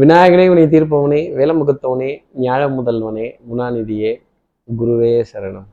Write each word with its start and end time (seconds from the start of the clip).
விநாயகனே 0.00 0.48
உனி 0.48 0.62
தீர்ப்பவனே 0.62 1.20
வேலமுகத்தவனே 1.38 2.08
ஞாழ 2.40 2.62
முதல்வனே 2.78 3.26
குணாநிதியே 3.50 4.10
குருவே 4.80 5.24
சரணம். 5.32 5.66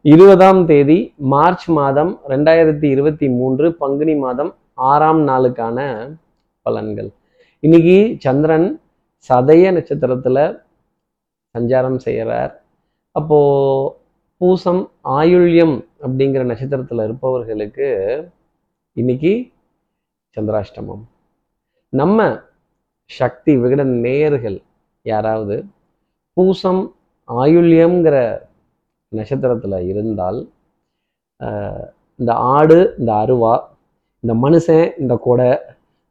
இருபதாம் 0.00 0.66
தேதி 0.66 1.14
மார்ச் 1.16 1.68
மாதம் 1.68 2.20
ரெண்டாயிரத்தி 2.28 2.84
இருபத்தி 2.84 3.28
மூன்று 3.28 3.74
பங்குனி 3.74 4.14
மாதம் 4.16 4.54
ஆறாம் 4.74 5.28
நாளுக்கான 5.28 5.78
பலன்கள். 6.64 7.10
இன்னைக்கு 7.60 8.16
சந்திரன் 8.18 8.80
சதய 9.28 9.66
நட்சத்திரத்துல 9.76 10.62
சஞ்சாரம் 11.58 11.96
செய்கிறார் 11.96 12.64
அப்போ 13.10 13.40
பூசம் 14.40 14.90
ஆயுள்யம் 15.04 15.86
அப்படிங்கிற 16.00 16.44
நட்சத்திரத்துல 16.52 17.04
இருப்பவர்களுக்கு 17.04 17.88
இன்னைக்கு 18.92 19.50
சந்திராஷ்டமம். 20.36 21.04
நம்ம 21.88 22.42
சக்தி 23.10 23.52
விகட 23.62 23.82
நேயர்கள் 24.04 24.58
யாராவது? 25.12 25.56
பூசம் 26.36 26.82
ஆயுள்யம்ங்கிற 27.28 28.16
நட்சத்திரத்தில் 29.12 29.78
இருந்தால் 29.90 30.38
இந்த 32.20 32.32
ஆடு 32.56 32.78
இந்த 33.00 33.10
அருவா 33.22 33.54
இந்த 34.24 34.34
மனுஷன் 34.44 34.86
இந்த 35.02 35.14
கொடை 35.26 35.50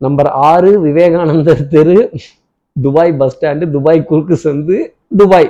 நம்பர் 0.01 0.29
ஆறு 0.49 0.71
விவேகானந்தர் 0.85 1.61
தெரு 1.73 1.97
துபாய் 2.75 3.11
பஸ் 3.19 3.33
ஸ்டாண்டு 3.33 3.65
துபாய் 3.75 4.07
குறுக்கு 4.09 4.35
சந்து 4.45 4.77
துபாய் 5.19 5.49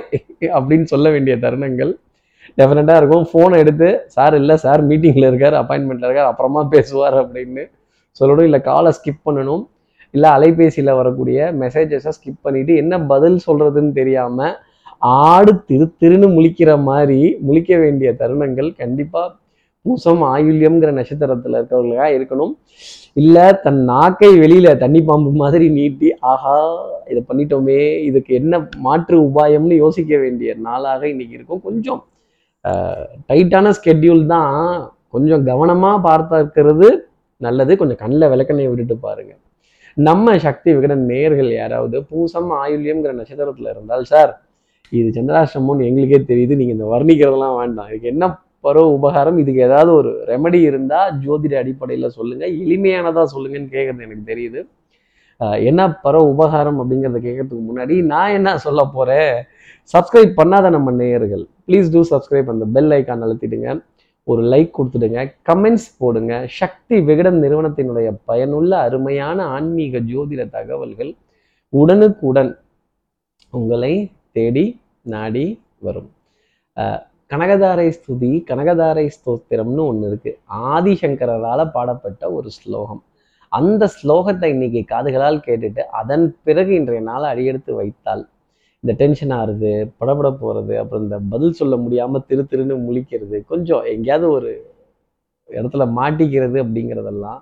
அப்படின்னு 0.56 0.86
சொல்ல 0.92 1.06
வேண்டிய 1.14 1.34
தருணங்கள். 1.44 1.92
டெஃபினட்டாக 2.58 3.00
இருக்கும். 3.00 3.24
ஃபோனை 3.30 3.58
எடுத்து 3.62 3.88
சார் 4.16 4.34
இல்லை 4.40 4.56
சார் 4.64 4.80
மீட்டிங்கில் 4.88 5.28
இருக்கார் 5.30 5.56
அப்பாயின்மெண்ட்டில் 5.60 6.08
இருக்கார் 6.08 6.30
அப்புறமா 6.32 6.62
பேசுவார் 6.74 7.16
அப்படின்னு 7.22 7.62
சொல்லணும். 8.20 8.46
இல்லை 8.48 8.60
காலை 8.70 8.90
ஸ்கிப் 8.98 9.24
பண்ணணும். 9.28 9.62
இல்லை 10.14 10.28
அலைபேசியில் 10.36 10.98
வரக்கூடிய 11.00 11.38
மெசேஜஸை 11.62 12.12
ஸ்கிப் 12.16 12.44
பண்ணிட்டு 12.46 12.72
என்ன 12.82 12.98
பதில் 13.12 13.38
சொல்கிறதுன்னு 13.46 13.92
தெரியாமல் 14.00 14.54
ஆடு 15.28 15.52
திரு 15.68 15.86
திருன்னு 16.02 16.28
முழிக்கிற 16.36 16.70
மாதிரி 16.90 17.20
முழிக்க 17.46 17.78
வேண்டிய 17.84 18.10
தருணங்கள் 18.20 18.70
கண்டிப்பாக 18.82 19.32
பூசம் 19.86 20.22
ஆயுள்யம்ங்கிற 20.34 20.90
நட்சத்திரத்தில் 20.98 21.56
இருக்கிறவர்களாக 21.56 22.14
இருக்கணும். 22.16 22.52
இல்லை 23.20 23.44
தன் 23.64 23.80
நாக்கை 23.90 24.30
வெளியில் 24.42 24.80
தண்ணி 24.82 25.00
பாம்பு 25.08 25.30
மாதிரி 25.42 25.66
நீட்டி 25.78 26.08
ஆஹா 26.30 26.56
இதை 27.10 27.20
பண்ணிட்டோமே 27.30 27.80
இதுக்கு 28.08 28.32
என்ன 28.40 28.62
மாற்று 28.86 29.16
உபாயம்னு 29.28 29.76
யோசிக்க 29.84 30.12
வேண்டிய 30.24 30.54
நாளாக 30.66 31.02
இன்னைக்கு 31.12 31.36
இருக்கும். 31.38 31.62
கொஞ்சம் 31.68 32.00
டைட்டான 33.30 33.72
ஸ்கெட்யூல் 33.78 34.24
தான். 34.34 34.58
கொஞ்சம் 35.16 35.44
கவனமாக 35.50 35.98
பார்த்தா 36.08 36.38
இருக்கிறது 36.42 36.88
நல்லது. 37.40 37.72
கொஞ்சம் 37.82 38.00
கண்ணில் 38.04 38.30
விளக்கணையை 38.34 38.70
விட்டுட்டு 38.70 38.98
பாருங்கள் 39.06 39.40
நம்ம 39.96 40.36
சக்தி 40.44 40.70
விகடன் 40.76 41.04
நேர்கள் 41.10 41.50
யாராவது 41.60 41.96
பூசம் 42.10 42.50
ஆயுள்யம்ங்கிற 42.62 43.12
நட்சத்திரத்தில் 43.18 43.68
இருந்தால் 43.72 44.04
சார் 44.12 44.32
இது 44.92 45.08
சந்திராஷ்டமம்னு 45.16 45.86
எங்களுக்கே 45.88 46.18
தெரியுது 46.30 46.58
நீங்கள் 46.60 46.76
இந்த 46.76 46.86
வர்ணிக்கிறதெல்லாம் 46.94 47.56
வேண்டாம். 47.60 47.88
இதுக்கு 47.90 48.10
என்ன 48.14 48.24
பருவ 48.66 48.86
உபகாரம்? 48.96 49.38
இதுக்கு 49.42 49.60
ஏதாவது 49.68 49.90
ஒரு 50.00 50.10
ரெமடி 50.30 50.60
இருந்தால் 50.68 51.10
ஜோதிட 51.24 51.54
அடிப்படையில் 51.62 52.14
சொல்லுங்கள் 52.18 52.52
எளிமையானதாக 52.64 53.26
சொல்லுங்கன்னு 53.34 53.74
கேட்குறது 53.76 54.06
எனக்கு 54.06 54.24
தெரியுது. 54.32 54.60
என்ன 55.68 55.80
பரவ 56.04 56.24
உபகாரம் 56.34 56.78
அப்படிங்கிறத 56.82 57.20
கேட்கறதுக்கு 57.26 57.64
முன்னாடி 57.70 57.94
நான் 58.12 58.34
என்ன 58.38 58.50
சொல்ல 58.66 58.80
போகிறேன் 58.96 59.34
சப்ஸ்கிரைப் 59.94 60.38
பண்ணாத 60.40 60.66
நம்ம 60.76 60.92
நேயர்கள் 61.00 61.44
ப்ளீஸ் 61.66 61.90
டூ 61.94 62.02
சப்ஸ்கிரைப் 62.12 62.52
அந்த 62.52 62.66
பெல் 62.76 62.92
ஐக்கான் 62.98 63.24
அழுத்திடுங்க. 63.26 63.68
ஒரு 64.30 64.42
லைக் 64.52 64.70
கொடுத்துடுங்க 64.76 65.20
கமெண்ட்ஸ் 65.48 65.88
போடுங்க. 66.00 66.32
சக்தி 66.58 66.96
விகடன் 67.08 67.38
நிறுவனத்தினுடைய 67.44 68.08
பயனுள்ள 68.28 68.72
அருமையான 68.86 69.38
ஆன்மீக 69.56 70.00
ஜோதிட 70.10 70.42
தகவல்கள் 70.56 71.12
உடனுக்குடன் 71.72 72.52
உங்களை 73.52 73.94
தேடி 74.36 74.66
நாடி 75.14 75.46
வரும். 75.86 76.10
கனகதாரை 77.32 77.88
ஸ்துதி 77.96 78.30
கனகதாரை 78.50 79.04
ஸ்தோத்திரம்னு 79.16 79.82
ஒன்று 79.90 80.08
இருக்குது 80.10 80.38
ஆதிசங்கரால 80.74 81.60
பாடப்பட்ட 81.76 82.22
ஒரு 82.36 82.48
ஸ்லோகம். 82.58 83.02
அந்த 83.52 83.84
ஸ்லோகத்தை 83.98 84.48
இன்னைக்கு 84.54 84.80
காதுகளால் 84.92 85.44
கேட்டுட்டு 85.46 85.82
அதன் 86.00 86.26
பிறகு 86.46 86.72
இன்றைய 86.80 87.02
நாளை 87.10 87.26
அடியெடுத்து 87.32 87.72
வைத்தால் 87.80 88.22
இந்த 88.84 88.92
டென்ஷன் 89.00 89.34
ஆறுது 89.40 89.70
படபட 89.98 90.28
போகிறது 90.40 90.74
அப்புறம் 90.80 91.04
இந்த 91.06 91.18
பதில் 91.32 91.58
சொல்ல 91.60 91.74
முடியாமல் 91.76 92.24
திரு 92.28 92.42
திருன்னு 92.50 92.76
முழிக்கிறது 92.86 93.36
கொஞ்சம் 93.52 93.84
எங்கேயாவது 93.94 94.26
ஒரு 94.30 94.50
இடத்துல 95.48 95.84
மாட்டிக்கிறது 95.98 96.56
அப்படிங்கிறதெல்லாம் 96.64 97.40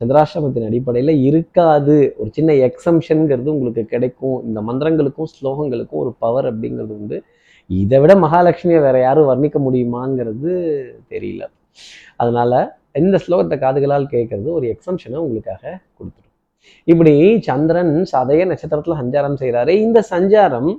சந்திராஷ்டமத்தின் 0.00 0.66
அடிப்படையில் 0.68 1.12
இருக்காது. 1.28 1.96
ஒரு 2.20 2.30
சின்ன 2.32 2.52
எக்ஸம்ஷனுங்கிறது 2.68 3.48
உங்களுக்கு 3.54 3.84
கிடைக்கும். 3.94 4.38
இந்த 4.48 4.60
மந்திரங்களுக்கும் 4.68 5.30
ஸ்லோகங்களுக்கும் 5.34 6.02
ஒரு 6.04 6.12
பவர் 6.24 6.48
அப்படிங்கிறது 6.50 6.94
உண்டு. 6.98 7.18
இதை 7.70 7.98
விட 8.00 8.14
மகாலட்சுமியை 8.24 8.80
வேற 8.86 8.96
யாரும் 9.00 9.30
வர்ணிக்க 9.30 9.58
முடியுமாங்கிறது 9.66 10.52
தெரியல. 11.14 11.44
அதனால 12.16 12.52
இந்த 13.02 13.16
ஸ்லோகத்தை 13.24 13.56
காதுகளால் 13.64 14.12
கேட்கறது 14.14 14.50
ஒரு 14.58 14.66
எக்ஸம்ஷனை 14.74 15.18
உங்களுக்காக 15.24 15.64
கொடுத்துரும் 15.98 16.25
இப்படி 16.90 17.14
சந்திரன் 17.48 17.94
சதய 18.12 18.44
நட்சத்திரத்தில் 18.50 18.98
சஞ்சாரம் 19.02 19.38
செய்கிறாரு 19.42 19.72
இந்த 19.86 19.98
சஞ்சாரம் 20.10 20.70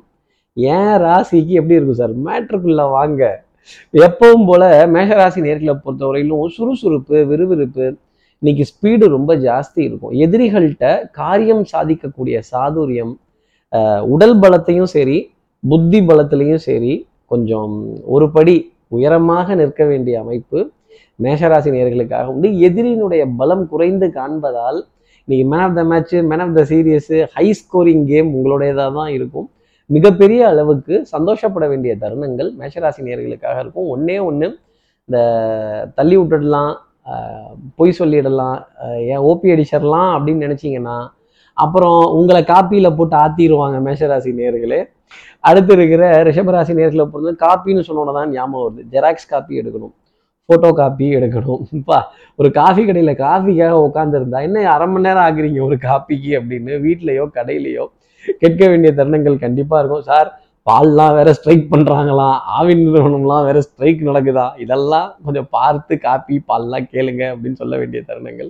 ஏன் 0.75 0.95
ராசிக்கு 1.05 1.53
எப்படி 1.59 1.77
இருக்கும் 1.77 1.99
சார்? 2.01 2.13
மேட்ருக்குள்ள 2.27 2.83
வாங்க. 2.97 3.23
எப்பவும் 4.05 4.45
போல 4.49 4.63
மேஷராசி 4.95 5.39
நேர்களை 5.47 5.73
பொறுத்தவரையிலும் 5.85 6.53
சுறுசுறுப்பு 6.57 7.17
விறுவிறுப்பு 7.31 7.85
இன்னைக்கு 8.41 8.63
ஸ்பீடு 8.71 9.05
ரொம்ப 9.15 9.31
ஜாஸ்தி 9.47 9.79
இருக்கும். 9.87 10.13
எதிரிகள்கிட்ட 10.25 10.87
காரியம் 11.19 11.63
சாதிக்கக்கூடிய 11.73 12.37
சாதுரியம் 12.51 13.13
உடல் 14.13 14.37
பலத்தையும் 14.39 14.89
சரி 14.95 15.17
புத்தி 15.63 15.99
பலத்திலையும் 16.09 16.63
சரி 16.69 16.93
கொஞ்சம் 17.31 17.73
ஒரு 18.15 18.27
படி 18.35 18.55
உயரமாக 18.97 19.55
நிற்க 19.61 19.81
வேண்டிய 19.85 20.15
அமைப்பு 20.23 20.59
மேஷராசி 21.23 21.69
நேர்களுக்காக 21.75 22.27
உண்டு. 22.33 22.49
எதிரியினுடைய 22.67 23.23
பலம் 23.39 23.65
குறைந்து 23.71 24.07
காண்பதால் 24.17 24.79
இன்னைக்கு 25.29 25.45
man 25.51 25.63
of 25.63 25.73
the 25.77 25.83
match 25.91 26.11
man 26.31 26.41
of 26.43 26.53
the 26.57 26.61
series 26.69 27.09
high 27.37 27.45
scoring 27.61 28.03
game 28.11 28.27
உங்களுடையதாக 28.37 28.91
தான் 28.97 29.09
இருக்கும். 29.15 29.47
மிகப்பெரிய 29.95 30.41
அளவுக்கு 30.51 30.93
சந்தோஷப்பட 31.11 31.65
வேண்டிய 31.71 31.93
தருணங்கள் 32.03 32.49
மேஷராசி 32.59 33.01
நேர்களுக்காக 33.07 33.57
இருக்கும். 33.63 33.89
ஒன்றே 33.93 34.15
ஒன்று 34.27 34.47
இந்த 35.09 35.17
தள்ளி 35.97 36.15
விட்டுடலாம் 36.19 36.71
பொய் 37.79 37.97
சொல்லிடலாம் 37.99 38.57
ஏன் 39.11 39.25
ஓபி 39.31 39.53
அடிச்சிடலாம் 39.55 40.09
அப்படின்னு 40.15 40.47
நினச்சிங்கன்னா 40.47 40.97
அப்புறம் 41.65 41.99
உங்களை 42.19 42.43
காப்பியில் 42.53 42.95
போட்டு 42.99 43.17
ஆத்திடுவாங்க 43.25 43.77
மேஷராசி 43.89 44.33
நேர்களே 44.41 44.81
அடுத்து 45.49 45.73
இருக்கிற 45.79 46.03
ரிஷபராசி 46.29 46.73
நேர்களை 46.81 47.07
பொறுத்து 47.11 47.41
காப்பின்னு 47.45 47.87
சொன்னோன்னா 47.89 48.15
தான் 48.21 48.33
ஞாபகம் 48.37 48.65
வருது. 48.65 48.89
ஜெராக்ஸ் 48.95 49.31
காப்பி 49.33 49.59
எடுக்கணும். 49.61 49.96
ஃபோட்டோ 50.49 50.69
காப்பி 50.79 51.05
எடுக்கணும்ப்பா 51.17 51.97
ஒரு 52.39 52.49
காஃபி 52.57 52.81
கடையில் 52.89 53.13
காஃபிக்காக 53.23 53.79
உட்காந்துருந்தா 53.87 54.39
என்ன 54.47 54.61
அரை 54.73 54.85
மணி 54.91 55.05
நேரம் 55.07 55.23
ஆகுறீங்க 55.27 55.59
ஒரு 55.65 55.75
காப்பிக்கு 55.85 56.29
அப்படின்னு 56.39 56.75
வீட்லேயோ 56.85 57.23
கடையிலையோ? 57.37 57.85
கேட்க 58.41 58.61
வேண்டிய 58.71 58.91
தருணங்கள் 58.99 59.35
கண்டிப்பாக 59.43 59.79
இருக்கும். 59.81 60.05
சார் 60.09 60.29
பால்லாம் 60.67 61.15
வேற 61.17 61.29
ஸ்ட்ரைக் 61.37 61.65
பண்ணுறாங்களாம் 61.73 62.37
ஆவின் 62.59 62.83
நிறுவனம்லாம் 62.85 63.43
வேற 63.49 63.57
ஸ்ட்ரைக் 63.67 64.05
நடக்குதா? 64.09 64.45
இதெல்லாம் 64.63 65.09
கொஞ்சம் 65.25 65.49
பார்த்து 65.57 65.97
காப்பி 66.07 66.37
பால்லாம் 66.51 66.87
கேளுங்க 66.93 67.23
அப்படின்னு 67.33 67.59
சொல்ல 67.63 67.75
வேண்டிய 67.81 68.01
தருணங்கள் 68.09 68.49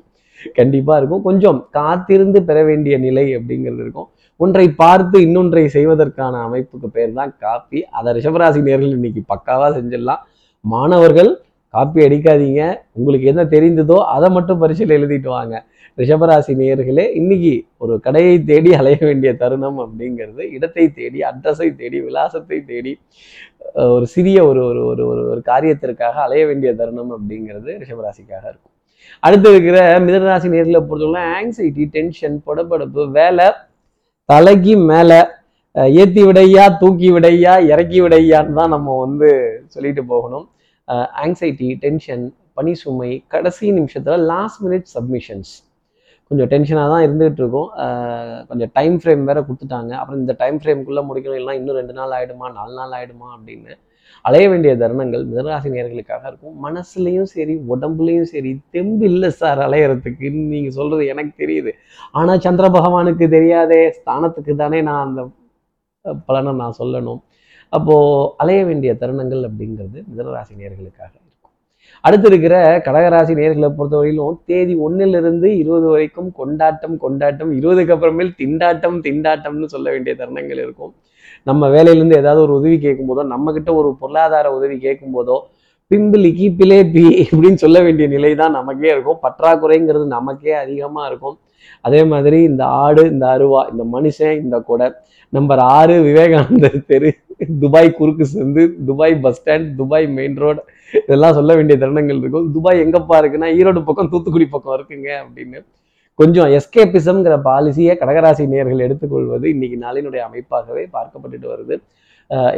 கண்டிப்பாக 0.60 1.00
இருக்கும். 1.02 1.26
கொஞ்சம் 1.28 1.60
காத்திருந்து 1.80 2.40
பெற 2.52 2.58
வேண்டிய 2.70 2.96
நிலை 3.08 3.26
அப்படிங்கிறது 3.40 3.84
இருக்கும். 3.86 4.08
ஒன்றை 4.40 4.68
பார்த்து 4.84 5.18
இன்னொன்றை 5.28 5.66
செய்வதற்கான 5.78 6.44
அமைப்புக்கு 6.48 6.90
பேர் 7.00 7.18
தான் 7.20 7.34
காப்பி 7.46 7.82
அதை 7.98 8.10
ரிஷபராசி 8.20 8.62
நேர்கள் 8.70 8.96
இன்னைக்கு 9.00 9.24
பக்காவாக 9.34 9.72
செஞ்சிடலாம். 9.80 10.24
மாணவர்கள் 10.66 11.32
காப்பி 11.78 12.00
அடிக்காதீங்க. 12.08 12.62
உங்களுக்கு 12.98 13.32
என்ன 13.32 13.44
தெரிந்ததோ 13.56 13.98
அதை 14.16 14.30
மட்டும் 14.38 14.62
பரிசில் 14.66 14.96
எழுதிட்டு 14.98 15.30
வாங்க. 15.38 15.56
ரிஷபராசி 16.00 16.54
நேயர்களே 16.60 17.04
இன்னைக்கு 17.20 17.52
ஒரு 17.84 17.94
கடையை 18.06 18.34
தேடி 18.50 18.72
அலைய 18.80 18.98
வேண்டிய 19.10 19.30
தருணம் 19.42 19.80
அப்படிங்கிறது 19.84 20.44
இடத்தை 20.56 20.86
தேடி 20.98 21.20
அட்ரஸை 21.30 21.68
தேடி 21.80 21.98
விலாசத்தை 22.08 22.58
தேடி 22.72 22.94
ஒரு 23.94 24.06
சிறிய 24.16 24.38
ஒரு 24.50 24.62
ஒரு 24.70 24.82
ஒரு 24.90 25.04
ஒரு 25.12 25.24
ஒரு 25.32 25.42
காரியத்திற்காக 25.52 26.20
அலைய 26.26 26.44
வேண்டிய 26.50 26.72
தருணம் 26.82 27.12
அப்படிங்கிறது 27.18 27.70
ரிஷபராசிக்காக 27.82 28.44
இருக்கும். 28.52 28.74
அடுத்து 29.26 29.48
இருக்கிற 29.54 29.80
மிதனராசி 30.06 30.48
நேர்களை 30.56 30.82
பொறுத்தவரை 30.90 31.24
ஆங்ஸைட்டி 31.38 31.86
டென்ஷன் 31.96 32.38
படப்படப்பு 32.48 33.04
வேலை 33.18 33.48
தலைக்கு 34.30 34.76
மேலே 34.92 35.20
ஏற்றி 36.00 36.22
விடையா 36.28 36.64
தூக்கி 36.82 37.10
விடையா 37.16 37.56
இறக்கி 37.72 38.00
விடையான்னு 38.06 38.58
தான் 38.60 38.74
நம்ம 38.76 38.98
வந்து 39.06 39.30
சொல்லிட்டு 39.74 40.04
போகணும். 40.14 40.46
ஆங்ஸைட்டி 41.24 41.70
டென்ஷன் 41.86 42.26
பனி 42.60 42.74
சுமை 42.82 43.12
கடைசி 43.34 43.66
நிமிஷத்தில் 43.80 44.26
லாஸ்ட் 44.34 44.62
மினிட் 44.66 44.88
சப்மிஷன்ஸ் 44.98 45.54
கொஞ்சம் 46.30 46.50
டென்ஷனாக 46.52 46.88
தான் 46.94 47.04
இருந்துகிட்டு 47.08 47.42
இருக்கும். 47.42 47.70
கொஞ்சம் 48.48 48.72
டைம் 48.78 48.96
ஃப்ரேம் 49.02 49.22
வேற 49.30 49.40
கொடுத்துட்டாங்க. 49.48 49.92
அப்புறம் 50.00 50.22
இந்த 50.24 50.34
டைம் 50.42 50.58
ஃப்ரேம்குள்ளே 50.62 51.04
முடிக்கணும். 51.10 51.38
இல்லைனா 51.42 51.60
இன்னும் 51.60 51.78
ரெண்டு 51.80 51.94
நாள் 52.00 52.16
ஆகிடுமா 52.18 52.48
நாலு 52.58 52.74
நாள் 52.80 52.96
ஆகிடுமா 52.98 53.28
அப்படின்னு 53.36 53.76
அலைய 54.28 54.46
வேண்டிய 54.52 54.72
தருணங்கள் 54.82 55.24
மிதராசி 55.30 55.70
நேர்களுக்காக 55.76 56.24
இருக்கும். 56.30 56.56
மனசுலையும் 56.66 57.30
சரி 57.34 57.54
உடம்புலையும் 57.74 58.30
சரி 58.34 58.52
தெம்பு 58.76 59.06
இல்லை 59.12 59.30
சார் 59.42 59.60
அலையறதுக்கு. 59.68 60.28
நீங்கள் 60.52 60.76
சொல்கிறது 60.78 61.06
எனக்கு 61.14 61.34
தெரியுது. 61.44 61.72
ஆனால் 62.20 62.44
சந்திர 62.46 62.68
பகவானுக்கு 62.78 63.28
தெரியாதே 63.38 63.82
ஸ்தானத்துக்கு 63.98 64.56
தானே 64.64 64.80
நான் 64.90 65.04
அந்த 65.08 65.24
பலனை 66.28 66.54
நான் 66.64 66.78
சொல்லணும். 66.82 67.22
அப்போ 67.74 67.96
அலைய 68.42 68.60
வேண்டிய 68.66 68.92
தருணங்கள் 69.02 69.42
அப்படிங்கிறது 69.50 69.98
மிதனராசி 70.10 70.54
நேர்களுக்காக 70.60 71.12
இருக்கும். 71.16 71.54
அடுத்து 72.04 72.28
இருக்கிற 72.30 72.56
கடகராசி 72.86 73.34
நேர்களை 73.40 73.70
பொறுத்தவரையிலும் 73.78 74.38
தேதி 74.50 74.74
ஒன்னிலிருந்து 74.86 75.48
இருபது 75.62 75.88
வரைக்கும் 75.94 76.30
கொண்டாட்டம் 76.40 76.96
கொண்டாட்டம் 77.04 77.52
இருபதுக்கு 77.60 77.94
அப்புறமேல் 77.96 78.32
திண்டாட்டம் 78.42 78.98
திண்டாட்டம்னு 79.08 79.68
சொல்ல 79.76 79.88
வேண்டிய 79.96 80.14
தருணங்கள் 80.22 80.62
இருக்கும். 80.66 80.94
நம்ம 81.50 81.70
வேலையிலேருந்து 81.76 82.20
ஏதாவது 82.22 82.42
ஒரு 82.46 82.54
உதவி 82.60 82.78
கேட்கும் 82.86 83.10
போதோ 83.10 83.24
நம்ம 83.34 83.54
கிட்ட 83.58 83.70
ஒரு 83.82 83.90
பொருளாதார 84.02 84.52
உதவி 84.58 84.78
கேட்கும் 84.86 85.16
போதோ 85.18 85.38
பிம்பிலி 85.92 86.30
கீப்பிலே 86.40 86.80
பி 86.94 87.04
இப்படின்னு 87.24 87.60
சொல்ல 87.64 87.78
வேண்டிய 87.86 88.08
நிலை 88.14 88.32
தான் 88.36 88.58
நமக்கே 88.60 88.90
இருக்கும். 88.96 89.20
பற்றாக்குறைங்கிறது 89.26 90.06
நமக்கே 90.18 90.54
அதிகமா 90.64 91.04
இருக்கும். 91.10 91.38
அதே 91.88 92.02
மாதிரி 92.14 92.40
இந்த 92.50 92.64
ஆடு 92.84 93.04
இந்த 93.14 93.26
அருவா 93.36 93.62
இந்த 93.72 93.84
மனுஷன் 93.96 94.36
இந்த 94.44 94.58
கொடை. 94.70 94.88
நம்பர் 95.34 95.62
ஆறு 95.78 95.96
விவேகானந்தர் 96.08 96.78
தெரு. 96.92 97.10
துபாய் 97.64 97.90
குறுக்கு 97.98 98.26
சந்து 98.34 98.64
Dubai 98.90 99.16
bus 99.24 99.40
stand 99.40 99.68
Dubai 99.80 100.06
main 100.18 100.38
road 100.44 100.62
இதெல்லாம் 101.08 101.36
சொல்ல 101.38 101.52
வேண்டிய 101.58 101.76
தருணங்கள் 101.82 102.22
இருக்கும். 102.22 102.48
துபாய் 102.56 102.84
எங்கப்பா 102.86 103.16
இருக்குன்னா 103.22 103.50
ஈரோடு 103.60 103.82
பக்கம் 103.90 104.12
தூத்துக்குடி 104.14 104.48
பக்கம் 104.54 104.76
இருக்குங்க 104.78 105.10
அப்படின்னு. 105.24 105.60
கொஞ்சம் 106.20 106.50
எஸ்கேபிசம்ங்கிற 106.58 107.36
பாலிசியை 107.48 107.94
கடகராசி 108.02 108.44
நேர்கள் 108.54 108.86
எடுத்துக்கொள்வது 108.86 109.46
இன்னைக்கு 109.54 109.78
நாளினுடைய 109.86 110.22
அமைப்பாகவே 110.28 110.84
பார்க்கப்பட்டுட்டு 110.96 111.48
வருது. 111.54 111.76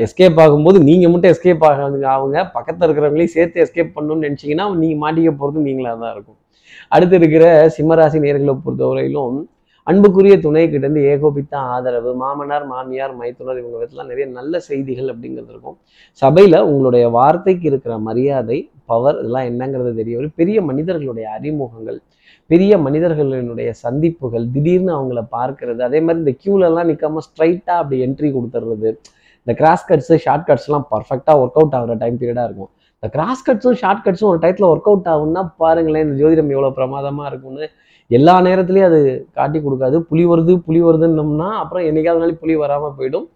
எஸ்கேப் 0.03 0.39
ஆகும்போது 0.43 0.77
நீங்க 0.89 1.05
மட்டும் 1.13 1.31
எஸ்கேப் 1.33 1.65
ஆகாதுங்க. 1.69 2.07
அவங்க 2.17 2.37
பக்கத்துல 2.53 2.85
இருக்கிறவங்களையும் 2.87 3.35
சேர்த்து 3.35 3.63
எஸ்கேப் 3.63 3.91
பண்ணணும்னு 3.97 4.25
நினைச்சீங்கன்னா 4.27 4.65
நீங்க 4.83 4.97
மாட்டிக்க 5.03 5.31
போகிறது 5.41 5.65
நீங்களா 5.67 5.91
தான் 6.03 6.13
இருக்கும். 6.15 6.39
அடுத்து 6.95 7.15
இருக்கிற 7.21 7.45
சிம்மராசி 7.77 8.19
நேர்களை 8.25 8.53
பொறுத்தவரையிலும் 8.65 9.37
அன்புக்குரிய 9.87 10.35
துணை 10.45 10.63
கிட்டேருந்து 10.71 11.01
ஏகோபித்த 11.11 11.53
ஆதரவு 11.73 12.11
மாமனார் 12.21 12.65
மாமியார் 12.71 13.13
மைத்துனர் 13.19 13.59
இவங்க 13.61 13.75
விதத்தில் 13.77 14.09
நிறைய 14.11 14.25
நல்ல 14.37 14.59
செய்திகள் 14.67 15.09
அப்படிங்கிறது 15.13 15.51
இருக்கும். 15.53 15.77
சபையில 16.21 16.59
உங்களுடைய 16.69 17.05
வார்த்தைக்கு 17.17 17.65
இருக்கிற 17.71 17.93
மரியாதை 18.07 18.57
பவர் 18.91 19.17
இதெல்லாம் 19.21 19.47
என்னங்கிறது 19.51 19.91
தெரிய 20.01 20.15
வரும். 20.17 20.35
பெரிய 20.41 20.57
மனிதர்களுடைய 20.69 21.27
அறிமுகங்கள் 21.37 21.99
பெரிய 22.51 22.73
மனிதர்களினுடைய 22.85 23.69
சந்திப்புகள் 23.85 24.45
திடீர்னு 24.53 24.91
அவங்கள 24.97 25.21
பார்க்கறது. 25.37 25.81
அதே 25.87 25.99
மாதிரி 26.05 26.21
இந்த 26.23 26.33
க்யூலெல்லாம் 26.43 26.89
நிற்காம 26.91 27.21
ஸ்ட்ரைட்டாக 27.27 27.81
அப்படி 27.81 27.97
என்ட்ரி 28.05 28.29
கொடுத்துறது. 28.35 28.91
இந்த 29.41 29.53
கிராஸ் 29.59 29.87
கட்ஸு 29.89 30.15
ஷார்ட் 30.25 30.47
கட்ஸ்லாம் 30.49 30.87
பர்ஃபெக்டாக 30.93 31.41
ஒர்க் 31.43 31.59
அவுட் 31.59 31.75
ஆகிற 31.79 31.95
டைம் 32.03 32.17
பீரியடாக 32.21 32.47
இருக்கும். 32.49 32.71
இந்த 33.03 33.09
கிராஸ் 33.15 33.43
கட்ஸும் 33.47 33.77
ஷார்ட் 33.81 34.01
கட்ஸும் 34.05 34.29
ஒரு 34.29 34.39
டயத்தில் 34.43 34.69
ஒர்க் 34.69 34.87
அவுட் 34.91 35.09
ஆகும்னா 35.11 35.41
பாருங்களேன் 35.61 36.03
இந்த 36.05 36.15
ஜோதிடம் 36.21 36.49
எவ்வளோ 36.55 36.69
பிரமாதமாக 36.77 37.29
இருக்கும்னு. 37.31 37.65
எல்லா 38.11 38.33
நேரத்துலையும் 38.47 38.87
அது 38.89 38.99
காட்டி 39.37 39.59
கொடுக்காது. 39.65 39.97
புலி 40.09 40.23
வருது 40.31 40.53
புலி 40.67 40.79
வருதுன்னோம்னா 40.87 41.49
அப்புறம் 41.61 41.85
என்னைக்காவது 41.89 42.21
நாள் 42.23 42.39
புலி 42.41 42.55
வராமல் 42.63 42.95
போயிடும். 42.97 43.27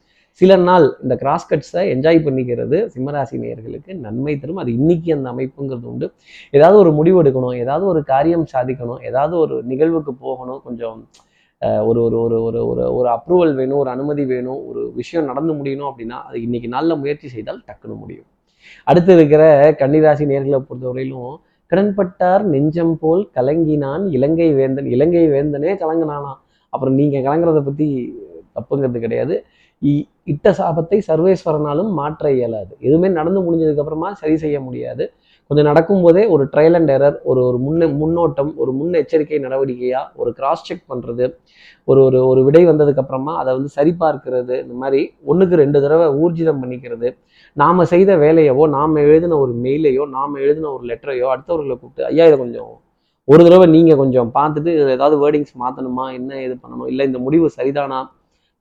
சில 0.42 0.56
நாள் 0.68 0.86
இந்த 1.04 1.15
கிராஸ் 1.21 1.48
கட்ஸை 1.51 1.81
என்ஜாய் 1.94 2.19
பண்ணிக்கிறது 2.25 2.77
சிம்மராசி 2.94 3.36
நேயர்களுக்கு 3.44 3.92
நன்மை 4.06 4.33
தரும். 4.42 4.60
அது 4.63 4.71
இன்னைக்கு 4.80 5.10
அந்த 5.18 5.27
அமைப்புங்கிறது 5.33 5.88
உண்டு. 5.94 6.07
ஏதாவது 6.57 6.77
ஒரு 6.83 6.92
முடிவு 7.00 7.19
எடுக்கணும் 7.24 7.56
ஏதாவது 7.63 7.86
ஒரு 7.94 8.01
காரியம் 8.12 8.45
சாதிக்கணும் 8.54 9.01
ஏதாவது 9.09 9.38
ஒரு 9.44 9.57
நிகழ்வுக்கு 9.71 10.16
போகணும். 10.25 10.62
கொஞ்சம் 10.68 11.00
ஒரு 11.89 12.00
ஒரு 12.06 12.18
ஒரு 12.25 12.38
ஒரு 12.48 12.62
ஒரு 12.71 12.83
ஒரு 12.98 13.07
அப்ரூவல் 13.16 13.54
வேணும் 13.59 13.81
ஒரு 13.83 13.92
அனுமதி 13.95 14.24
வேணும் 14.33 14.62
ஒரு 14.69 14.81
விஷயம் 15.00 15.30
நடந்து 15.31 15.54
முடியணும் 15.59 15.89
அப்படின்னா 15.92 16.19
அது 16.30 16.38
இன்னைக்கு 16.48 16.69
நாளில் 16.75 17.01
முயற்சி 17.04 17.27
செய்தால் 17.36 17.63
டக்குன்னு 17.69 18.01
முடியும். 18.04 18.27
அடுத்து 18.83 19.15
இருக்கிற 19.15 19.71
கன்னிராசி 19.71 20.25
நேர்களை 20.25 20.65
பொறுத்தவரையிலும் 20.65 21.36
கடன்பட்டார் 21.69 22.42
நெஞ்சம் 22.42 22.98
போல் 23.00 23.30
கலங்கினான் 23.36 24.12
இலங்கை 24.12 24.54
வேந்தன். 24.54 24.86
இலங்கை 24.86 25.30
வேந்தனே 25.30 25.75
கலங்கினானா. 25.75 26.33
அப்புறம் 26.69 26.95
நீங்க 26.95 27.19
கலங்குறத 27.19 27.62
பத்தி 27.62 28.18
தப்புங்கிறது 28.56 29.00
கிடையாது. 29.00 29.45
இ- 29.81 30.07
இட்ட 30.24 30.51
சாபத்தை 30.51 31.01
சர்வேஸ்வரனாலும் 31.07 31.89
மாற்ற 31.89 32.31
இயலாது. 32.31 32.77
எதுவுமே 32.80 33.07
நடந்து 33.07 33.42
முடிஞ்சதுக்கு 33.42 33.77
அப்புறமா 33.77 34.13
சரி 34.13 34.38
செய்ய 34.38 34.60
முடியாது. 34.60 35.12
கொஞ்சம் 35.50 35.68
நடக்கும்போதே 35.69 36.22
ஒரு 36.34 36.44
ட்ரையல் 36.54 36.78
அண்ட் 36.80 36.92
எரர் 36.95 37.18
ஒரு 37.30 37.42
ஒரு 37.48 37.57
முன்ன 37.66 37.88
முன்னோட்டம் 38.01 38.51
ஒரு 38.62 38.72
முன்னெச்சரிக்கை 38.80 39.40
நடவடிக்கையாக 39.45 40.22
ஒரு 40.22 40.30
கிராஸ் 40.38 40.66
செக் 40.68 40.90
பண்ணுறது 40.92 41.25
ஒரு 41.88 42.01
ஒரு 42.07 42.19
ஒரு 42.31 42.42
விடை 42.48 42.63
வந்ததுக்கு 42.69 43.01
அப்புறமா 43.04 43.34
அதை 43.42 43.50
வந்து 43.57 43.72
சரிபார்க்கிறது 43.78 44.56
இந்த 44.63 44.75
மாதிரி 44.84 45.01
ஒன்றுக்கு 45.31 45.62
ரெண்டு 45.63 45.81
தடவை 45.86 46.07
ஊர்ஜிதம் 46.22 46.62
பண்ணிக்கிறது. 46.63 47.10
நாம் 47.57 47.90
செய்த 47.94 48.12
வேலையவோ 48.25 48.66
நாம 48.78 49.01
எழுதின 49.10 49.38
ஒரு 49.44 49.54
மெயிலையோ 49.66 50.06
நாம 50.18 50.40
எழுதின 50.45 50.72
ஒரு 50.78 50.84
லெட்டரையோ 50.92 51.28
அடுத்தவர்களை 51.34 51.75
கூப்பிட்டு 51.78 52.07
ஐயா 52.12 52.28
இதை 52.30 52.38
கொஞ்சம் 52.44 52.72
ஒரு 53.28 53.42
தடவை 53.45 53.66
நீங்கள் 53.74 54.00
கொஞ்சம் 54.01 54.30
பார்த்துட்டு 54.38 54.69
இதில் 54.75 54.95
ஏதாவது 54.98 55.18
வேர்டிங்ஸ் 55.24 55.54
மாற்றணுமா 55.62 56.06
என்ன 56.18 56.42
இது 56.45 56.56
பண்ணணும்? 56.63 56.88
இல்லை 56.92 57.04
இந்த 57.10 57.19
முடிவு 57.25 57.48
சரிதானா? 57.57 58.00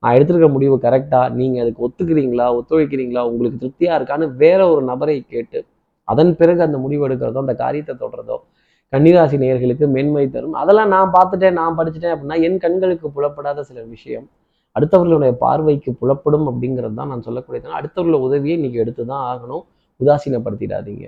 நான் 0.02 0.14
எடுத்துருக்க 0.16 0.48
முடிவு 0.56 0.76
கரெக்டாக 0.84 1.26
நீங்கள் 1.38 1.62
அதுக்கு 1.64 1.84
ஒத்துக்கிறீங்களா? 1.86 2.46
ஒத்துழைக்கிறீங்களா? 2.58 3.22
உங்களுக்கு 3.32 3.60
திருப்தியாக 3.62 3.98
இருக்கான்னு 3.98 4.28
வேற 4.42 4.60
ஒரு 4.74 4.82
நபரை 4.90 5.16
கேட்டு 5.34 5.60
அதன் 6.12 6.32
பிறகு 6.40 6.60
அந்த 6.66 6.78
முடிவு 6.84 7.06
எடுக்கிறதோ 7.08 7.42
அந்த 7.44 7.54
காரியத்தை 7.64 7.94
தொடர்றதோ 8.04 8.38
கன்னிராசி 8.92 9.36
நேயர்களுக்கு 9.42 9.84
மென்மை 9.96 10.24
தரும். 10.34 10.56
அதெல்லாம் 10.62 10.90
நான் 10.94 11.12
பார்த்துட்டேன் 11.16 11.58
நான் 11.60 11.76
படிச்சுட்டேன் 11.78 12.14
அப்படின்னா 12.14 12.36
என் 12.46 12.58
கண்களுக்கு 12.64 13.06
புலப்படாத 13.16 13.62
சில 13.68 13.80
விஷயம் 13.94 14.26
அடுத்தவர்களுடைய 14.76 15.32
பார்வைக்கு 15.44 15.90
புலப்படும் 16.00 16.46
அப்படிங்கிறது 16.50 16.96
தான் 16.98 17.10
நான் 17.12 17.24
சொல்லக்கூடியது. 17.26 17.74
அடுத்தவர்கள 17.78 18.18
உதவியை 18.26 18.54
இன்னைக்கு 18.58 18.78
எடுத்து 18.84 19.02
தான் 19.10 19.24
ஆகணும். 19.32 19.64
உதாசீனப்படுத்திடாதீங்க. 20.00 21.06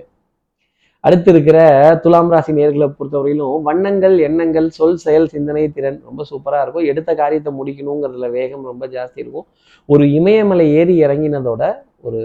அடுத்து 1.03 1.29
இருக்கிற 1.33 1.57
துலாம் 2.03 2.31
ராசி 2.33 2.51
நேர்களை 2.59 2.87
பொறுத்தவரையிலும் 2.97 3.65
வண்ணங்கள் 3.67 4.15
எண்ணங்கள் 4.27 4.67
சொல் 4.77 5.01
செயல் 5.05 5.27
சிந்தனை 5.33 5.63
திறன் 5.75 5.99
ரொம்ப 6.09 6.21
சூப்பரா 6.31 6.59
இருக்கும். 6.63 6.87
எடுத்த 6.91 7.11
காரியத்தை 7.21 7.51
முடிக்கணுங்கிறதுல 7.59 8.29
வேகம் 8.37 8.63
ரொம்ப 8.71 8.85
ஜாஸ்தி 8.95 9.19
இருக்கும். 9.23 9.47
ஒரு 9.89 10.05
இமயமலை 10.19 10.67
ஏறி 10.79 10.95
இறங்கினதோட 11.05 11.63
ஒரு 12.07 12.21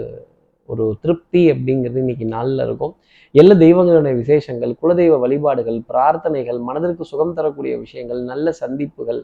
ஒரு 0.71 0.85
திருப்தி 1.03 1.41
அப்படிங்கிறது 1.53 2.01
இன்னைக்கு 2.03 2.25
நாளில் 2.35 2.63
இருக்கும். 2.67 2.93
எல்லா 3.35 3.55
தெய்வங்களுடைய 3.65 4.13
விசேஷங்கள் 4.21 4.71
குலதெய்வ 4.81 5.17
வழிபாடுகள் 5.23 5.77
பிரார்த்தனைகள் 5.91 6.59
மனதிற்கு 6.69 7.03
சுகம் 7.11 7.37
தரக்கூடிய 7.37 7.73
விஷயங்கள் 7.83 8.21
நல்ல 8.31 8.51
சந்திப்புகள் 8.61 9.21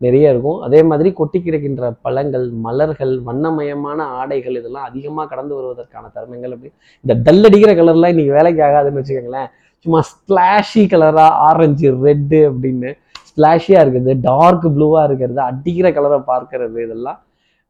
நிறைய 0.00 0.32
இருக்கும். 0.32 0.58
அதே 0.66 0.80
மாதிரி 0.90 1.10
கொட்டி 1.18 1.38
கிடக்கின்ற 1.40 1.90
பழங்கள் 2.04 2.46
மலர்கள் 2.66 3.12
வண்ணமயமான 3.28 3.98
ஆடைகள் 4.20 4.56
இதெல்லாம் 4.60 4.88
அதிகமாக 4.90 5.26
கடந்து 5.32 5.54
வருவதற்கான 5.58 6.04
தருணங்கள் 6.16 6.54
அப்படி. 6.54 6.72
இந்த 7.04 7.14
டல் 7.26 7.46
அடிக்கிற 7.48 7.72
கலர்லாம் 7.80 8.12
இன்னைக்கு 8.14 8.36
வேலைக்கு 8.38 8.62
ஆகாதுன்னு 8.68 9.00
வச்சுக்கோங்களேன். 9.00 9.50
சும்மா 9.86 10.00
ஸ்லாஷி 10.12 10.82
கலராக 10.92 11.40
ஆரஞ்சு 11.48 11.88
ரெட்டு 12.06 12.40
அப்படின்னு 12.50 12.90
ஸ்லாஷியாக 13.30 13.84
இருக்கிறது 13.84 14.12
டார்க் 14.28 14.66
ப்ளூவாக 14.74 15.06
இருக்கிறது 15.08 15.40
அடிக்கிற 15.50 15.88
கலரை 15.96 16.18
பார்க்கறது 16.32 16.78
இதெல்லாம் 16.86 17.18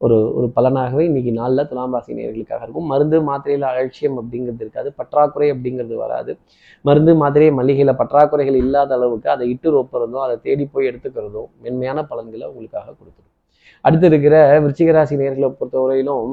ஒரு 0.00 0.16
ஒரு 0.38 0.46
பலனாகவே 0.56 1.02
இன்னைக்கு 1.08 1.32
நாளில் 1.32 1.66
துலாம் 1.68 1.94
ராசி 1.94 2.12
நேர்களுக்காக 2.18 2.62
இருக்கும். 2.66 2.88
மருந்து 2.92 3.18
மாத்திரையில் 3.28 3.66
அலட்சியம் 3.70 4.16
அப்படிங்கிறது 4.20 4.62
இருக்காது. 4.64 4.88
பற்றாக்குறை 4.92 5.48
அப்படிங்கிறது 5.54 5.96
வராது. 6.04 6.32
மருந்து 6.84 7.12
மாத்திரை 7.22 7.50
மளிகையில் 7.58 7.98
பற்றாக்குறைகள் 8.00 8.58
இல்லாத 8.64 8.94
அளவுக்கு 8.94 9.30
அதை 9.30 9.46
இட்டு 9.52 9.70
ரொப்புறதோ 9.76 10.18
அதை 10.26 10.36
தேடி 10.46 10.64
போய் 10.72 10.88
எடுத்துக்கிறதும் 10.90 11.48
மென்மையான 11.64 11.98
பலன்களை 12.10 12.46
உங்களுக்காக 12.50 12.86
கொடுத்துரும். 12.98 13.30
அடுத்து 13.84 14.06
இருக்கிற 14.06 14.36
விருச்சிகராசி 14.64 15.14
நேர்களை 15.22 15.48
பொறுத்தவரையிலும் 15.60 16.28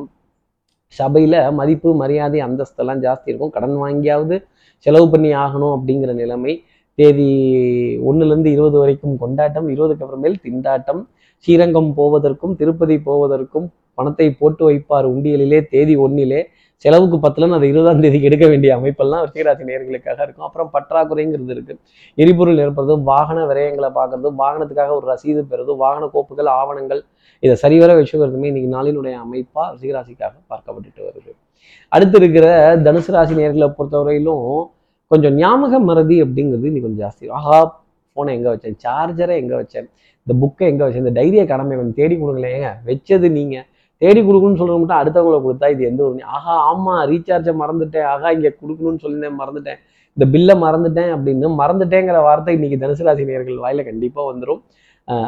சபையில் 1.00 1.40
மதிப்பு 1.60 1.90
மரியாதை 1.96 2.40
அந்தஸ்தெல்லாம் 2.48 3.02
ஜாஸ்தி 3.06 3.30
இருக்கும். 3.32 3.54
கடன் 3.56 3.78
வாங்கியாவது 3.84 4.36
செலவு 4.86 5.08
பண்ணி 5.10 5.30
ஆகணும் 5.44 5.74
அப்படிங்கிற 5.78 6.12
நிலைமை 6.22 6.54
தேதி 6.96 7.30
ஒண்ணுல-இருந்து 8.10 8.52
இருபது 8.52 8.78
வரைக்கும் 8.80 9.18
கொண்டாட்டம் 9.18 9.68
இருபதுக்கு 9.70 10.04
அப்புறமேல் 10.06 10.42
திண்டாட்டம். 10.46 11.02
ஸ்ரீரங்கம் 11.40 11.94
போவதற்கும் 11.94 12.56
திருப்பதி 12.56 12.98
போவதற்கும் 13.00 13.74
பணத்தை 13.94 14.32
போட்டு 14.32 14.70
வைப்பார் 14.70 15.08
உண்டியலிலே 15.14 15.68
தேதி 15.70 15.96
ஒன்றிலே 15.96 16.48
செலவுக்கு 16.78 17.18
பத்தலன்னு 17.18 17.54
அதை 17.54 17.70
இருபதாம் 17.70 18.02
தேதிக்கு 18.02 18.28
எடுக்க 18.28 18.48
வேண்டிய 18.48 18.78
அமைப்பெல்லாம் 18.78 19.22
விருச்சிகராசி 19.24 19.64
நேர்களுக்காக 19.70 20.22
இருக்கும். 20.22 20.46
அப்புறம் 20.46 20.70
பற்றாக்குறைங்கிறது 20.74 21.50
இருக்கு. 21.50 21.74
எரிபொருள் 22.16 22.58
ஏற்படுறது 22.58 23.04
வாகன 23.04 23.46
விரயங்களை 23.46 23.90
பார்க்கறது 23.98 24.32
வாகனத்துக்காக 24.38 24.90
ஒரு 24.90 25.06
ரசீது 25.12 25.42
பெறுறது 25.52 25.76
வாகன 25.76 26.10
கோப்புகள் 26.14 26.50
ஆவணங்கள். 26.50 27.02
இதை 27.40 27.56
சரிவர 27.56 27.94
வச்சுக்கிறதுமே 28.00 28.50
இன்னைக்கு 28.52 28.72
நாளினுடைய 28.78 29.16
அமைப்பா 29.26 29.64
ரிஷிகராசிக்காக 29.74 30.34
பார்க்கப்பட்டுட்டு 30.50 31.02
வருது. 31.08 31.32
அடுத்து 31.90 32.18
இருக்கிற 32.18 32.76
தனுசு 32.76 33.12
ராசி 33.12 33.36
நேர்களை 33.36 33.74
பொறுத்தவரையிலும் 33.78 34.72
கொஞ்சம் 35.12 35.36
ஞாபக 35.42 35.80
மறதி 35.90 36.18
அப்படிங்கிறது 36.26 36.68
இன்னைக்கு 36.70 36.88
கொஞ்சம் 36.88 37.04
ஜாஸ்தி. 37.06 37.26
ஆஹா 37.38 37.58
போனை 38.18 38.32
எங்கே 38.38 38.50
வச்சேன்? 38.54 38.78
சார்ஜரை 38.84 39.36
எங்கே 39.42 39.56
வச்சேன்? 39.62 39.88
இந்த 40.24 40.34
புக்கை 40.42 40.66
எங்கே 40.72 40.84
வச்சேன்? 40.86 41.04
இந்த 41.06 41.14
டைரியை 41.20 41.46
கடமை 41.52 41.76
கொஞ்சம் 41.80 41.98
தேடி 42.02 42.16
கொடுங்களேன் 42.22 42.56
ஏங்க 42.58 42.72
வச்சது 42.90 43.28
நீங்கள் 43.38 43.66
தேடி 44.02 44.22
கொடுக்கணும்னு 44.28 44.60
சொல்கிறது 44.62 44.82
மட்டும் 44.82 45.00
அடுத்தவங்களை 45.02 45.40
கொடுத்தா 45.48 45.68
இது 45.74 45.84
எந்த 45.92 46.02
ஒரு 46.08 46.24
ஆஹா 46.38 46.56
ஆமா 46.72 46.94
ரீசார்ஜை 47.12 47.54
மறந்துட்டேன். 47.64 48.08
ஆஹா 48.14 48.30
இங்கே 48.38 48.52
கொடுக்கணும்னு 48.62 49.02
சொல்லியிருந்தேன் 49.04 49.40
மறந்துட்டேன். 49.42 49.80
இந்த 50.18 50.26
பில்லை 50.34 50.56
மறந்துட்டேன் 50.66 51.12
அப்படின்னு 51.16 51.50
மறந்துட்டேங்கிற 51.62 52.20
வார்த்தை 52.28 52.54
இன்னைக்கு 52.58 52.78
தனுசு 52.84 53.06
ராசி 53.08 53.26
நேயர்கள் 53.30 53.64
வாயில 53.66 53.84
கண்டிப்பாக 53.90 54.26
வந்துடும் 54.32 54.62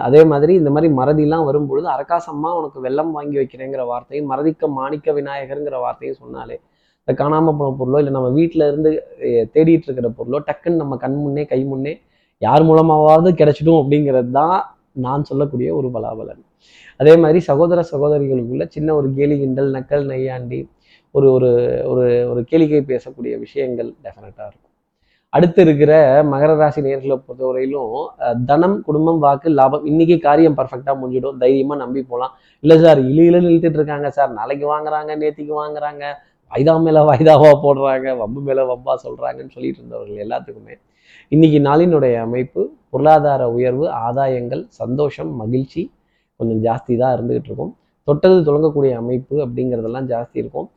அதே 0.07 0.21
மாதிரி 0.31 0.53
இந்த 0.59 0.69
மாதிரி 0.73 0.87
மறதிலாம் 0.97 1.45
வரும்பொழுது 1.49 1.87
அரக்காசம்மா 1.93 2.49
உனக்கு 2.59 2.79
வெள்ளம் 2.85 3.13
வாங்கி 3.17 3.37
வைக்கிறேங்கிற 3.39 3.83
வார்த்தையும் 3.91 4.29
மறதிக்க 4.31 4.67
மாணிக்க 4.79 5.13
விநாயகருங்கிற 5.19 5.77
வார்த்தையும் 5.85 6.19
சொன்னாலே 6.21 6.57
இந்த 7.03 7.13
காணாமல் 7.21 7.55
போன 7.59 7.69
பொருளோ 7.79 7.99
இல்லை 8.01 8.11
நம்ம 8.15 8.29
வீட்டில் 8.39 8.65
இருந்து 8.69 8.91
தேடிட்டு 9.55 9.87
இருக்கிற 9.89 10.09
பொருளோ 10.17 10.39
டக்குன்னு 10.49 10.81
நம்ம 10.83 10.97
கண் 11.03 11.17
முன்னே 11.23 11.43
கை 11.53 11.61
முன்னே 11.71 11.93
யார் 12.45 12.63
மூலமாவது 12.69 13.29
கிடைச்சிடும் 13.39 13.79
அப்படிங்கிறது 13.81 14.31
தான் 14.39 14.57
நான் 15.05 15.27
சொல்லக்கூடிய 15.29 15.69
ஒரு 15.79 15.87
பலாபலன். 15.95 16.41
அதே 17.01 17.13
மாதிரி 17.23 17.39
சகோதர 17.49 17.79
சகோதரிகளுக்குள்ள 17.91 18.65
சின்ன 18.75 18.89
ஒரு 18.99 19.07
கேலி 19.17 19.35
கிண்டல் 19.41 19.71
நக்கல் 19.77 20.05
நையாண்டி 20.11 20.59
ஒரு 21.15 21.27
ஒரு 21.35 21.49
ஒரு 21.91 22.05
ஒரு 22.31 22.41
கேளிக்கை 22.51 22.81
பேசக்கூடிய 22.91 23.33
விஷயங்கள் 23.45 23.89
டெஃபினட்டாக 24.03 24.47
இருக்கும். 24.49 24.69
அடுத்து 25.33 25.61
இருக்கிற 25.65 25.93
மகர 26.31 26.51
ராசி 26.59 26.79
நேர்களை 26.87 27.15
பொறுத்தவரையிலும் 27.19 27.93
தனம் 28.49 28.75
குடும்பம் 28.87 29.21
வாக்கு 29.25 29.49
லாபம் 29.59 29.85
இன்னைக்கு 29.91 30.15
காரியம் 30.27 30.57
பர்ஃபெக்டாக 30.59 30.95
முடிஞ்சிடும். 31.01 31.39
தைரியமாக 31.43 31.79
நம்பி 31.83 32.01
போகலாம் 32.11 32.33
இல்லை 32.63 32.77
சார் 32.83 32.99
இழு 33.11 33.23
இழு 33.29 33.39
நிறுத்திட்டு 33.45 33.79
இருக்காங்க 33.79 34.09
சார். 34.17 34.31
நாளைக்கு 34.39 34.67
வாங்குறாங்க 34.73 35.11
நேத்திக்கு 35.23 35.55
வாங்குறாங்க. 35.63 36.03
வாய்தா 36.53 36.73
மேலே 36.85 37.01
வாய்தாவா 37.09 37.51
போடுறாங்க 37.61 38.07
வம்பு 38.19 38.39
மேலே 38.47 38.63
வம்பா 38.71 38.93
சொல்கிறாங்கன்னு 39.03 39.53
சொல்லிட்டு 39.53 39.79
இருந்தவர்கள் 39.81 40.19
எல்லாத்துக்குமே. 40.25 40.75
இன்னைக்கு 41.33 41.59
நாளினுடைய 41.67 42.15
அமைப்பு 42.25 42.61
பொருளாதார 42.91 43.43
உயர்வு 43.55 43.85
ஆதாயங்கள் 44.07 44.61
சந்தோஷம் 44.81 45.31
மகிழ்ச்சி 45.41 45.81
கொஞ்சம் 46.39 46.61
ஜாஸ்தி 46.67 46.93
தான் 47.01 47.13
இருந்துகிட்டு 47.15 47.49
இருக்கும். 47.49 47.73
தொட்டது 48.07 48.37
தொடங்கக்கூடிய 48.49 48.91
அமைப்பு 49.01 49.35
அப்படிங்கிறதெல்லாம் 49.45 50.07
ஜாஸ்தி 50.13 50.37
இருக்கும். 50.43 50.67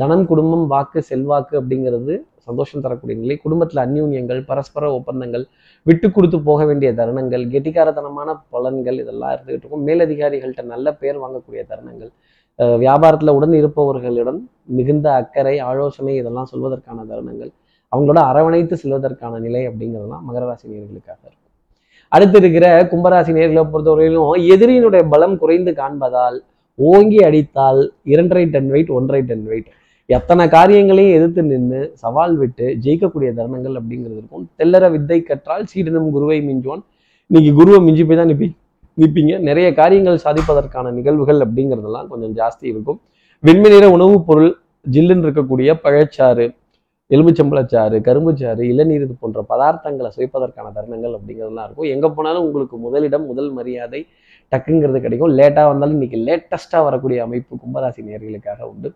தனம் 0.00 0.26
குடும்பம் 0.30 0.66
வாக்கு 0.72 1.00
செல்வாக்கு 1.10 1.54
அப்படிங்கிறது 1.60 2.14
சந்தோஷம் 2.48 2.82
தரக்கூடிய 2.84 3.16
நிலை. 3.20 3.36
குடும்பத்தில் 3.44 3.82
அந்யூன்யங்கள் 3.84 4.40
பரஸ்பர 4.50 4.90
ஒப்பந்தங்கள் 4.98 5.44
விட்டு 5.86 6.08
கொடுத்து 6.16 6.38
போக 6.48 6.60
வேண்டிய 6.70 6.90
தருணங்கள் 7.00 7.44
கெட்டிக்காரத்தனமான 7.54 8.34
பலன்கள் 8.54 8.98
இதெல்லாம் 9.04 9.32
இருந்துகிட்டு 9.36 9.64
இருக்கும். 9.64 9.86
மேலதிகாரிகள்கிட்ட 9.90 10.64
நல்ல 10.74 10.86
பேர் 11.02 11.22
வாங்கக்கூடிய 11.24 11.62
தருணங்கள் 11.72 12.12
வியாபாரத்துல 12.58 13.34
உடன் 13.36 13.54
இருப்பவர்களிடம் 13.60 14.40
மிகுந்த 14.76 15.06
அக்கறை 15.20 15.54
ஆலோசனை 15.68 16.12
இதெல்லாம் 16.20 16.50
சொல்வதற்கான 16.52 16.98
தருணங்கள் 17.10 17.52
அவங்களோட 17.92 18.20
அரவணைத்து 18.30 18.74
செல்வதற்கான 18.82 19.40
நிலை 19.46 19.62
அப்படிங்கிறதுலாம் 19.68 20.24
மகர 20.28 20.44
ராசி 20.48 20.66
நேர்களுக்காக 20.70 21.18
இருக்கும். 21.28 21.52
அடுத்து 22.12 22.38
இருக்கிற 22.40 22.66
கும்பராசி 22.90 23.32
நேர்களை 23.36 23.62
பொறுத்தவரையிலும் 23.72 24.44
எதிரியினுடைய 24.54 25.02
பலம் 25.12 25.36
குறைந்து 25.42 25.72
காண்பதால் 25.80 26.36
ஓங்கி 26.78 27.18
அடித்தால் 27.28 27.80
இரண்டரை 28.12 28.44
டன் 28.54 28.70
வெயிட் 28.74 28.92
ஒன்றரை 28.98 29.22
டன் 29.30 29.46
வெயிட் 29.50 29.68
எத்தனை 30.16 30.44
காரியங்களையும் 30.54 31.16
எதிர்த்து 31.18 31.42
நின்று 31.50 31.80
சவால் 32.02 32.34
விட்டு 32.40 32.66
ஜெயிக்கக்கூடிய 32.84 33.28
தருணங்கள் 33.38 33.76
அப்படிங்கிறது 33.80 34.18
இருக்கும். 34.20 34.44
தெல்லற 34.58 34.90
வித்தை 34.94 35.18
கற்றால் 35.22 35.64
சீடனும் 35.70 36.10
குருவை 36.16 36.38
மிஞ்சுவான். 36.48 36.82
இன்னைக்கு 37.30 37.52
குருவை 37.58 37.78
மிஞ்சி 37.86 38.04
போய் 38.08 38.20
தான் 38.20 38.30
நிப்பி 38.32 38.48
நிற்பீங்க 38.98 39.38
நிறைய 39.38 39.68
காரியங்கள் 39.74 40.18
சாதிப்பதற்கான 40.24 40.92
நிகழ்வுகள் 40.92 41.40
அப்படிங்கிறதெல்லாம் 41.46 42.08
கொஞ்சம் 42.08 42.34
ஜாஸ்தி 42.36 42.66
இருக்கும். 42.72 43.00
வெண்மை 43.40 43.70
நிற 43.70 43.90
உணவுப் 43.90 44.26
பொருள் 44.26 44.50
ஜில்லுன்னு 44.90 45.26
இருக்கக்கூடிய 45.26 45.70
பழச்சாறு 45.84 46.46
எலுமிச்சம்பழச்சாறு 47.10 47.96
கரும்புச்சாறு 48.08 48.62
இளநீர் 48.72 49.02
இது 49.06 49.14
போன்ற 49.20 49.40
பதார்த்தங்களை 49.48 50.10
சுவைப்பதற்கான 50.16 50.70
தருணங்கள் 50.76 51.16
அப்படிங்கிறதெல்லாம் 51.16 51.66
இருக்கும். 51.66 51.90
எங்கே 51.94 52.08
போனாலும் 52.08 52.44
உங்களுக்கு 52.44 52.76
முதலிடம் 52.76 53.26
முதல் 53.26 53.50
மரியாதை 53.52 54.00
டக்குங்கிறது 54.52 54.98
கிடைக்கும். 55.04 55.32
லேட்டாக 55.38 55.66
வந்தாலும் 55.70 55.96
இன்றைக்கி 55.98 56.18
லேட்டஸ்ட்டாக 56.28 56.82
வரக்கூடிய 56.86 57.18
அமைப்பு 57.26 57.52
கும்பராசி 57.62 58.00
நேர்களுக்காக 58.08 58.60
உண்டு. 58.72 58.88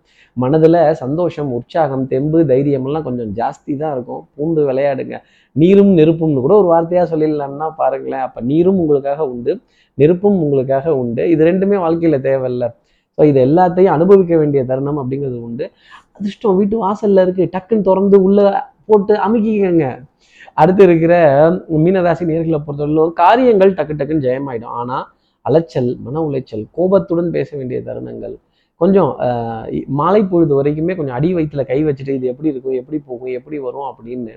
மனதில் 0.43 0.79
சந்தோஷம் 1.03 1.51
உற்சாகம் 1.59 2.05
தெம்பு 2.13 2.41
தைரியமெல்லாம் 2.53 3.07
கொஞ்சம் 3.09 3.31
ஜாஸ்தி 3.39 3.73
தான் 3.83 3.95
இருக்கும். 3.97 4.23
பூந்து 4.37 4.65
விளையாடுங்க. 4.71 5.17
நீரும் 5.57 5.93
நெருப்பும்னு 6.01 6.45
கூட 6.47 6.55
ஒரு 6.63 6.69
வார்த்தையாக 6.73 7.07
சொல்லிடலாம்னா 7.13 7.69
பாருங்களேன். 7.81 8.25
அப்போ 8.27 8.43
நீரும் 8.51 8.81
உங்களுக்காக 8.83 9.27
உண்டு. 9.33 9.55
நெருப்பும் 9.99 10.41
உங்களுக்காக 10.45 10.97
உண்டு. 11.03 11.23
இது 11.35 11.43
ரெண்டுமே 11.51 11.79
வாழ்க்கையில் 11.85 12.25
தேவையில்ல. 12.29 12.67
ஸோ 13.19 13.25
இது 13.31 13.39
எல்லாத்தையும் 13.47 13.95
அனுபவிக்க 13.97 14.35
வேண்டிய 14.41 14.61
தருணம் 14.71 15.01
அப்படிங்கிறது 15.03 15.39
உண்டு. 15.47 15.65
அதிர்ஷ்டம் 16.17 16.59
வீட்டு 16.59 16.77
வாசலில் 16.85 17.23
இருக்குது 17.25 17.53
டக்குன்னு 17.55 17.87
திறந்து 17.89 18.17
உள்ளே 18.27 18.45
போட்டு 18.91 19.15
அமுக்கிக்கங்க. 19.25 19.87
அடுத்து 20.61 20.83
இருக்கிற 20.89 21.15
மீனராசி 21.85 22.25
நேர்களை 22.31 22.59
பொறுத்தவரையிலும் 22.67 23.13
காரியங்கள் 23.23 23.75
டக்கு 23.79 23.97
டக்குன்னு 23.99 24.27
ஜெயமாயிடும். 24.27 24.77
ஆனால் 24.81 25.05
அலைச்சல் 25.49 25.91
மன 26.05 26.23
உளைச்சல் 26.27 26.65
கோபத்துடன் 26.77 27.31
பேச 27.31 27.51
வேண்டிய 27.57 27.81
தருணங்கள். 27.81 28.35
கொஞ்சம் 28.81 29.11
ஆஹ், 29.27 29.65
மாலை 29.99 30.23
பொழுது 30.25 30.53
வரைக்குமே 30.59 30.95
கொஞ்சம் 30.97 31.17
அடி 31.17 31.31
வயிற்றுல 31.35 31.65
கை 31.67 31.79
வச்சுட்டு 31.85 32.17
இது 32.19 32.27
எப்படி 32.33 32.53
இருக்கும் 32.53 32.79
எப்படி 32.81 32.99
போகும் 33.09 33.35
எப்படி 33.39 33.59
வரும் 33.59 33.89
அப்படின்னு 33.91 34.35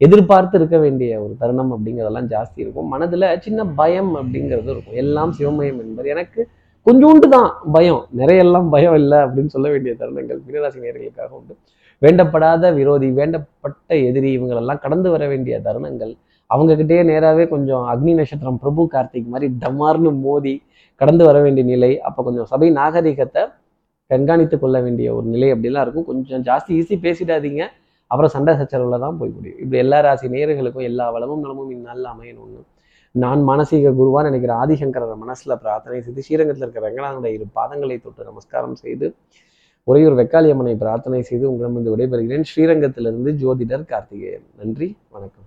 எதிர்பார்த்து 0.00 0.58
இருக்க 0.58 0.76
வேண்டிய 0.78 1.10
ஒரு 1.22 1.34
தருணம் 1.38 1.70
அப்படிங்கிறதெல்லாம் 1.74 2.28
ஜாஸ்தி 2.32 2.58
இருக்கும். 2.58 2.88
மனதுல 2.92 3.28
சின்ன 3.40 3.60
பயம் 3.78 4.12
அப்படிங்கிறது 4.16 4.70
இருக்கும். 4.70 4.96
எல்லாம் 4.96 5.32
சிவமயம் 5.38 5.78
என்பது 5.84 6.08
எனக்கு 6.08 6.40
கொஞ்சோண்டு 6.86 7.28
தான் 7.28 7.48
பயம். 7.72 8.02
நிறையெல்லாம் 8.20 8.68
பயம் 8.68 8.96
இல்லை 9.00 9.18
அப்படின்னு 9.18 9.54
சொல்ல 9.54 9.68
வேண்டிய 9.68 9.92
தருணங்கள் 10.00 10.40
மீனராசி 10.46 10.82
நேர்களுக்காக 10.84 11.30
உண்டு. 11.38 11.54
வேண்டப்படாத 12.02 12.72
விரோதி 12.74 13.08
வேண்டப்பட்ட 13.12 13.90
எதிரி 14.08 14.30
இவங்களெல்லாம் 14.38 14.82
கடந்து 14.84 15.10
வர 15.10 15.24
வேண்டிய 15.26 15.56
தருணங்கள். 15.64 16.12
அவங்கக்கிட்டே 16.50 16.98
நேராகவே 17.10 17.44
கொஞ்சம் 17.54 17.84
அக்னி 17.92 18.12
நட்சத்திரம் 18.18 18.60
பிரபு 18.64 18.82
கார்த்திக் 18.94 19.32
மாதிரி 19.34 19.48
டமார்னு 19.64 20.12
மோதி 20.26 20.54
கடந்து 21.00 21.24
வர 21.28 21.38
வேண்டிய 21.44 21.64
நிலை. 21.72 21.92
அப்போ 22.08 22.20
கொஞ்சம் 22.28 22.48
சபை 22.52 22.68
நாகரிகத்தை 22.80 23.42
கண்காணித்து 24.10 24.56
கொள்ள 24.58 24.76
வேண்டிய 24.86 25.08
ஒரு 25.16 25.26
நிலை 25.34 25.48
அப்படிலாம் 25.54 25.84
இருக்கும். 25.86 26.06
கொஞ்சம் 26.10 26.44
ஜாஸ்தி 26.48 26.72
ஈஸி 26.80 26.96
பேசிடாதீங்க. 27.06 27.62
அப்புறம் 28.10 28.32
சண்டை 28.34 28.52
சச்சரவில் 28.58 29.04
தான் 29.04 29.16
போய் 29.20 29.34
முடியும். 29.36 29.58
இப்படி 29.62 29.78
எல்லா 29.84 29.98
ராசி 30.06 30.26
நேர்களுக்கும் 30.34 30.86
எல்லா 30.90 31.06
வளமும் 31.14 31.42
நலமும் 31.44 31.72
இந்நாளில் 31.76 32.10
அமையணும்னு. 32.12 32.60
நான் 33.14 33.42
மானசீக 33.48 33.92
குருவான்னு 33.98 34.30
நினைக்கிற 34.30 34.52
ஆதிசங்கரர் 34.62 35.20
மனசில் 35.24 35.60
பிரார்த்தனை 35.62 35.98
செய்து 36.06 36.24
ஸ்ரீரங்கத்தில் 36.26 36.64
இருக்கிற 36.66 36.84
ரங்கநாதனுடைய 36.88 37.36
இரு 37.36 37.46
பாதங்களை 37.58 37.96
தொட்டு 38.04 38.28
நமஸ்காரம் 38.30 38.78
செய்து 38.84 39.08
உறையூர் 39.88 40.18
வெக்காளியம்மனை 40.20 40.76
பிரார்த்தனை 40.84 41.22
செய்து 41.30 41.44
உங்களிடமிருந்து 41.50 41.94
விடைபெறுகிறேன். 41.94 42.48
ஸ்ரீரங்கத்திலிருந்து 42.52 43.32
ஜோதிடர் 43.42 43.90
கார்த்திகேயன். 43.92 44.46
நன்றி 44.62 44.88
வணக்கம். 45.16 45.45